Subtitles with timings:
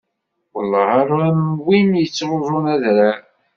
[0.53, 3.17] Welleh ar am win yettruẓen adrar!